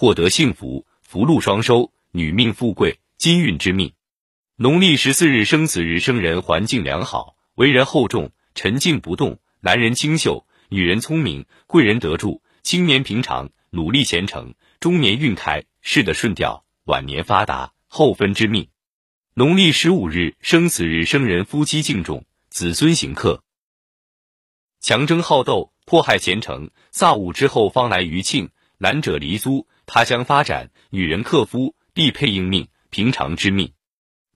[0.00, 3.94] 获得幸福，福禄双收，女命富贵，金运之命。
[4.54, 18.68] 农历十四日生此日生人环境良好，为人厚重，沉静不动，男人清秀，女人聪明，贵人得助，青年平常，努力虔诚，中年运开，事的顺调，晚年发达，后分之命。
[19.34, 23.42] 农历十五日生此日生人夫妻敬重，子孙行克。
[24.80, 28.50] 强争好斗，迫害前程，萨午之后方来余庆。
[28.80, 33.72] 男者离租他乡发展，女人克夫必配应命，平常之命。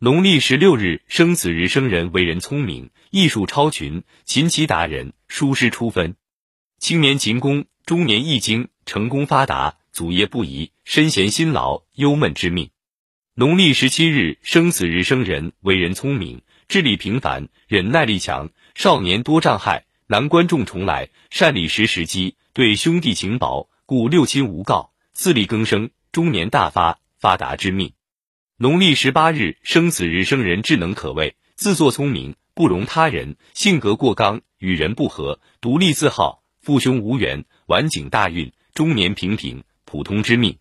[0.00, 6.16] 农历十六日生此日生人为人聪明，艺术超群，琴棋达人，书诗出分。
[6.80, 12.70] 青年勤工，中年易经，成功发达，祖业不移，身闲辛劳，忧闷之命。
[13.36, 19.86] 农历十七日生此日生人为人聪明，智力平凡，忍耐力强，少年多障害。
[20.08, 27.92] 难关重重来，善理时时机，对兄弟情薄，故六亲无告，自力更生，中年大发，发达之命。
[28.56, 40.56] 农历十八日生此日生人智能可畏，自作聪明，不容他人，性格过刚，与人不和，独立自好，父兄无缘，晚景大运，中年平平，普通之命。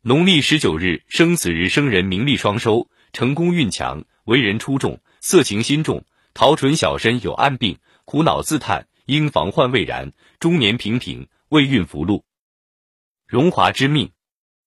[0.00, 7.76] 农历十九日生此日生人名利双收，成功运强，为人出众，色情心重，桃唇小身有暗病。
[8.06, 10.14] 苦恼自叹，应防患未然。
[10.40, 12.24] 中年平平，未运福禄，
[13.32, 14.10] 荣华之命。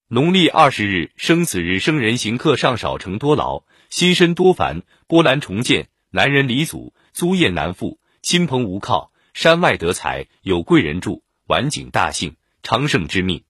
[0.08, 5.89] 农历二十日生此日生人行客上少成多劳，心身多烦，波澜重建。
[6.09, 9.11] 男人离祖，租业难复，亲朋无靠。
[9.35, 13.44] 山外得财，有贵人助，晚景大幸，昌盛之命。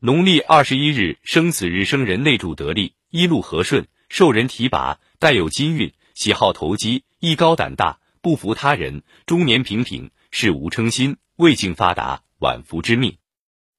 [0.00, 8.00] 农历二十一日生此日生人内助得力，一路和顺，受人提拔，带有金运，喜好投机，艺高胆大。
[8.20, 13.18] 不服他人，中年平平，事无称心，未竟发达，晚福之命。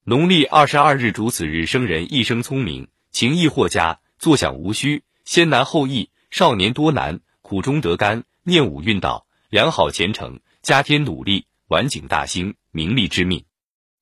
[0.04, 13.44] 农历二十二日主此日生人一生聪明，情义或佳，坐享无虚，先难后易，少年多难，苦中得甘，念武运道，良好前程，加添努力，晚景大兴，名利之命。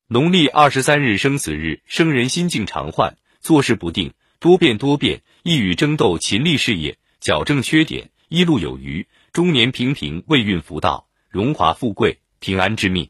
[0.07, 9.05] 农历二十三日生此日生人心境常患，做事不定，多变多变，一语争斗，勤力事业，矫正缺点，一路有余。
[9.33, 13.09] 中年平平，未运福道，荣华富贵，平安之命。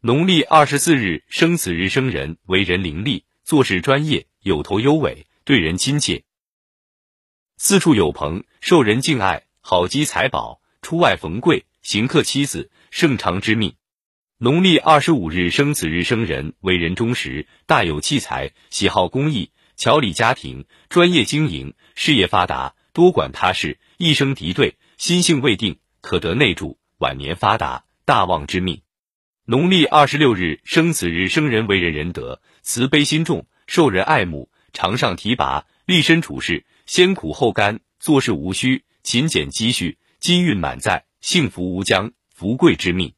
[0.00, 6.22] 农历二十四日生此日生人，为人伶俐，做事专业，有头有尾，对人亲切，
[7.56, 13.74] 四处有朋，受人敬爱，好积财宝，出外逢贵，行客妻子，盛长之命。
[14.36, 24.76] 农历二十五日生此日生人，为人忠实，大有器材，喜好公益，调理家庭，专业经营，事业发达，多管他事，一生敌对。
[24.98, 28.82] 心性未定，可得内助，晚年发达，大旺之命。
[29.48, 43.12] 农历二十六日生此日生人为人仁德，慈悲心重，受人爱慕，常上提拔，立身处世，先苦后甘，做事无虚，勤俭积蓄，金运满载，幸福无疆，福贵之命。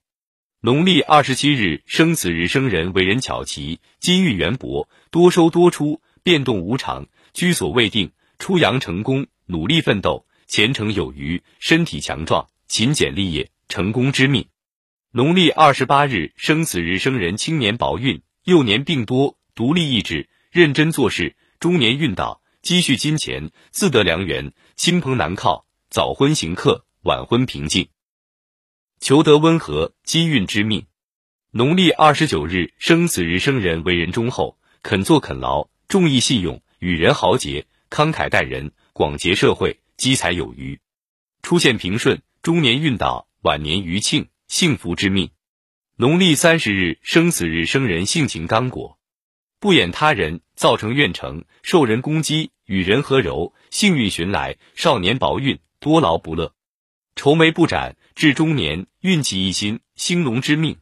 [0.61, 10.27] 农历二十七日生此日生人为人巧奇，金运渊博，多收多出，变动无常，居所未定，出洋成功，努力奋斗。
[10.47, 14.45] 前程有余，身体强壮，勤俭立业，成功之命。
[15.11, 21.35] 农历二十八日生此日生人青年薄运，幼年病多，独立意志，认真做事。
[21.59, 25.65] 中年运到，积蓄金钱，自得良缘，亲朋难靠。
[25.89, 27.89] 早婚行客，晚婚平静。
[29.01, 30.85] 求得温和，机运之命。
[31.53, 39.81] 农历二十九日生此日生人为人忠厚，肯做肯劳，重义信用，与人豪杰，慷慨待人，广结社会。
[39.97, 40.79] 积财有余，
[41.43, 45.31] 出现平顺，中年运到，晚年余庆，幸福之命。
[45.97, 48.99] 农历三十日生死日生人性情刚果，
[49.61, 54.57] 不掩他人，造成怨成，受人攻击，与人和柔，幸运寻来。
[54.75, 56.55] 少年薄运，多劳不乐，
[57.15, 60.79] 愁眉不展，至中年运气一新，兴隆之命。